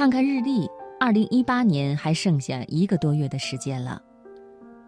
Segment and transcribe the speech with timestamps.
[0.00, 0.66] 看看日历，
[0.98, 4.00] 二零一八年还剩下一个多月的时间了。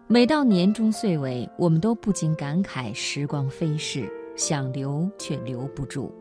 [0.07, 6.11] 每到年终岁尾，我们都不禁感慨时光飞逝，想留却留不住。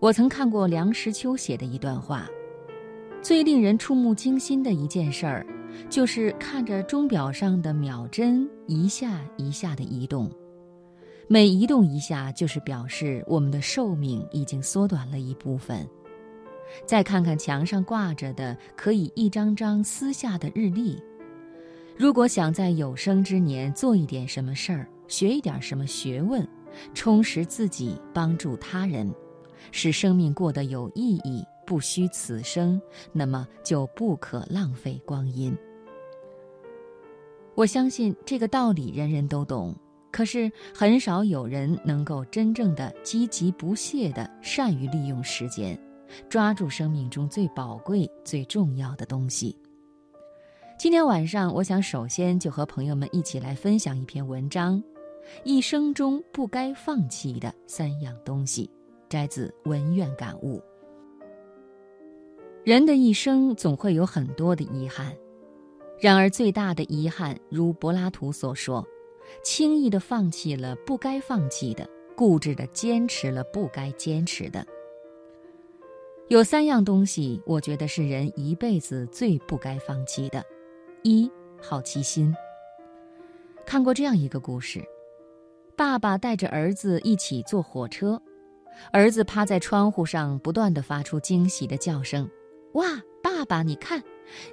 [0.00, 2.28] 我曾看过梁实秋写的一段话，
[3.22, 5.46] 最令人触目惊心的一件事儿，
[5.88, 10.30] 就是看着钟表上的秒针一下一下的移动，
[11.26, 15.88] 每移动一下，就是表示我们的寿命已经缩短了一部分。
[16.86, 21.02] 再看看墙上挂着的可以一张张撕下的日历，
[21.96, 26.46] 如果想在有生之年做一点什么事儿，学一点什么学问，
[26.94, 29.12] 充实自己，帮助他人，
[29.70, 32.80] 使生命过得有意义，不虚此生，
[33.12, 35.56] 那么就不可浪费光阴。
[37.54, 39.76] 我相信这个道理人人都懂，
[40.10, 45.78] 可是很少有人能够真正的积极不懈的善于利用时间。
[46.28, 49.56] 抓住生命中最宝贵、最重要的东西。
[50.78, 54.82] 今天晚上，我想首先就和朋友们一起来分享一篇文章：
[55.44, 58.68] 一生中不该放弃的三样东西，
[59.08, 60.58] 摘自《文苑感悟》。
[62.64, 65.12] 人的一生总会有很多的遗憾，
[66.00, 68.84] 然而最大的遗憾，如柏拉图所说，
[69.44, 74.66] 轻易的放弃了不该放弃的，固执的坚持了不该坚持的。
[76.32, 80.42] 有三样东西，我觉得是人一辈子最不该放弃的：
[81.02, 81.30] 一、
[81.60, 82.34] 好奇心。
[83.66, 84.82] 看过这样一个故事，
[85.76, 88.18] 爸爸带着儿子一起坐火车，
[88.92, 92.26] 儿子趴在窗户上，不断地发出惊喜的叫声
[92.72, 92.86] ：“哇，
[93.22, 94.02] 爸爸，你看，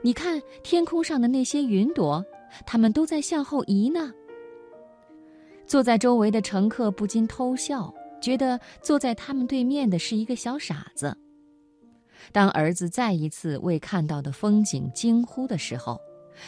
[0.02, 2.22] 你看天空上的那些云朵，
[2.66, 4.12] 它们都在向后移呢。”
[5.66, 11.16] 坐在周围的乘客不禁偷笑，觉得坐在他们对面的是一个小傻子。
[12.32, 16.00] 当儿子再一次为看到的风景惊呼的时候，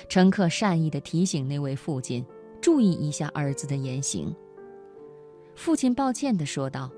[0.08, 2.26] 乘客善意地提醒那位父亲
[2.62, 4.34] 注意一下儿子的言行。
[5.56, 6.90] 父亲抱歉地说道：“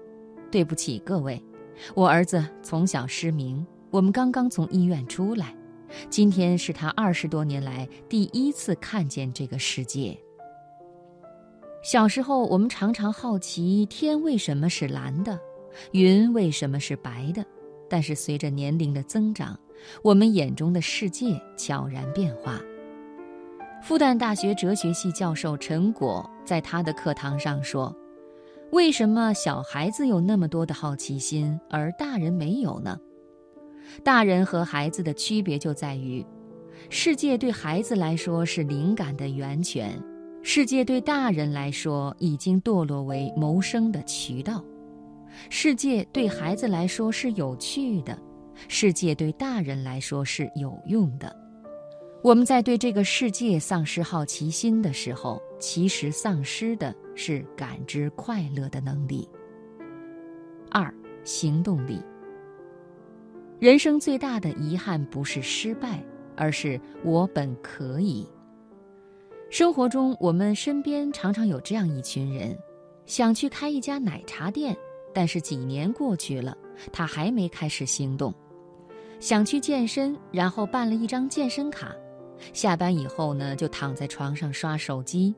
[0.51, 1.43] 对不起各位，
[1.95, 5.55] 我儿子从小失明，我们刚刚从医院出来，
[6.09, 10.17] 今天是他二十多年来第一次看见这个世界。
[11.83, 15.39] 小时候，我们常常好奇天为什么是蓝的，
[15.91, 17.43] 云为什么是白的。”
[17.89, 19.59] 但是随着年龄的增长，
[20.01, 22.59] 我们眼中的世界悄然变化。
[23.81, 27.93] 复旦大学哲学系教授陈果在他的课堂上说
[28.71, 32.97] ：“为什么小孩子有那么多的好奇心，而大人没有呢？
[34.01, 36.25] 大人和孩子的区别就在于，
[36.89, 40.01] 世界对孩子来说是灵感的源泉，
[40.41, 44.63] 世界对大人来说已经堕落为谋生的渠道。”
[45.49, 48.17] 世界对孩子来说是有趣的，
[48.67, 51.35] 世界对大人来说是有用的。
[52.23, 59.27] 我们在对这个世界丧失好奇心的时候，其实丧失的是感知快乐的能力。
[60.71, 62.01] 二、行动力。
[63.59, 66.03] 人生最大的遗憾不是失败，
[66.35, 68.25] 而是我本可以。
[69.49, 72.57] 生活中，我们身边常常有这样一群人，
[73.05, 74.75] 想去开一家奶茶店。
[75.13, 76.57] 但是几年过去了，
[76.91, 78.33] 他还没开始行动。
[79.19, 81.95] 想去健身，然后办了一张健身卡，
[82.51, 85.33] 下班以后呢，就躺在床上刷手机。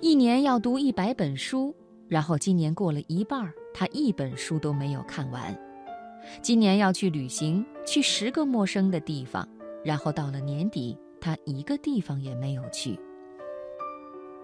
[0.00, 1.74] 一年要读一百本书，
[2.08, 5.58] 然后今年过了一半，他一本书都没有看完。
[6.42, 9.48] 今年要去旅行，去十个陌生的地方，
[9.82, 12.98] 然后到了年底，他一个地方也没有去。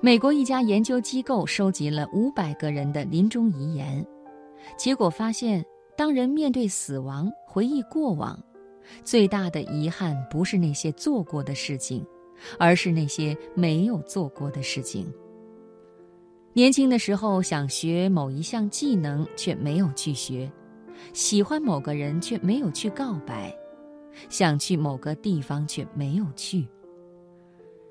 [0.01, 4.05] 美国一家研究机构收集了五百个人的临终遗言。
[4.77, 5.65] 结果发现，
[5.97, 8.39] 当人面对死亡，回忆过往，
[9.05, 12.05] 最大的遗憾不是那些做过的事情，
[12.59, 15.13] 而是那些没有做过的事情。
[16.55, 20.51] 年轻的时候想学某一项技能，却没有去学；
[21.13, 23.51] 喜欢某个人，却没有去告白；
[24.29, 26.69] 想去某个地方，却没有去。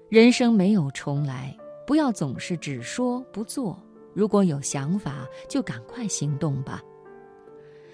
[0.10, 1.58] 人生没有重来，
[1.88, 3.82] 不要总是只说不做。
[4.14, 6.82] 如果有想法，就赶快行动吧。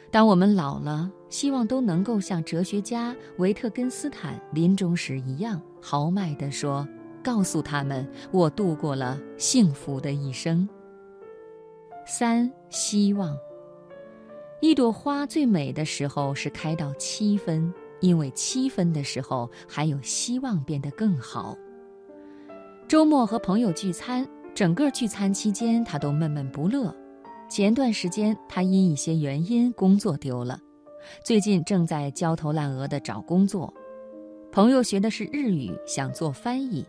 [0.10, 6.88] 当我们老了，希望都能够像哲学家维特根斯坦临终时一样豪迈地说
[7.22, 10.68] ：“告诉他们，我度过了幸福的一生。”
[12.08, 13.38] 三希望，
[14.62, 21.56] 一朵花最美的时候是开到七分，因为七分的时候还有希望变得更好。
[22.88, 24.26] 周末和朋友聚餐。
[24.58, 26.92] 整个聚餐期间，他都闷闷不乐。
[27.48, 30.60] 前段时间，他因一些原因工作丢了，
[31.24, 33.72] 最近正在焦头烂额地找工作。
[34.52, 36.84] 朋友学的是日语，想做翻译，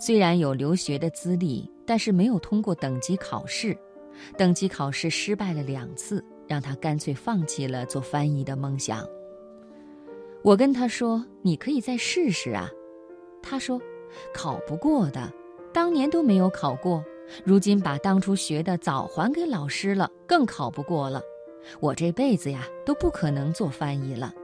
[0.00, 3.78] 虽然有留学的资历，但是没有通过等级考试，
[4.36, 9.06] 等级考试失败了两次，让他干脆放弃了做翻译的梦想。
[10.42, 12.68] 我跟他说：“你可以再试试啊。”
[13.40, 13.80] 他说
[14.34, 15.32] ：“考不过的，
[15.78, 17.04] 当年都没有考过，
[17.44, 21.22] 如今把当初学的早还给老师了，更考不过了。
[21.78, 24.34] 我这辈子呀都不可能做翻译了。”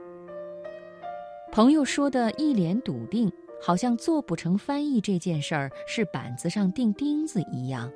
[1.50, 7.90] 朋友说的一脸笃定，好像做不成翻译这件事儿是板子上钉钉子一样。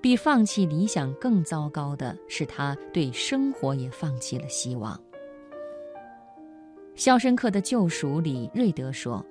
[0.00, 4.96] 比放弃理想更糟糕的是，他对生活也放弃了希望。
[6.94, 9.26] 《肖申克的救赎》里，瑞德说：“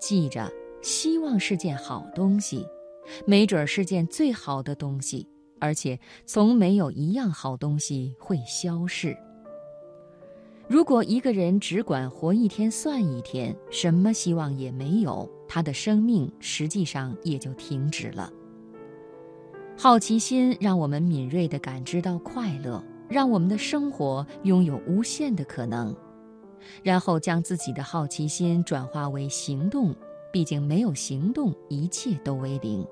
[0.00, 0.50] 记着，
[0.82, 2.66] 希望是件好东西，
[3.26, 5.26] 没准儿是件最好的东西，
[5.60, 9.16] 而且从没有一样好东西会消逝。
[10.68, 18.32] 如果一个人只管活一天算一天，什么希望也没有，他的生命实际上也就停止了。
[19.78, 25.94] 好奇心让我们敏锐地感知到快乐，让我们的生活拥有无限的可能。”
[26.82, 29.94] 然后将自己的好奇心转化为行动，
[30.36, 32.86] 毕竟没有行动，一切都为零。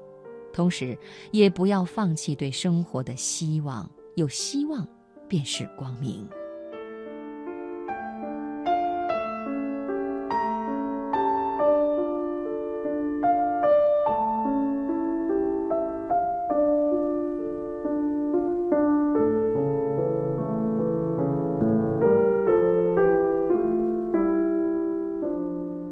[0.50, 0.96] 同时，
[1.30, 4.88] 也不要放弃对生活的希望，有希望，
[5.28, 6.26] 便是光明。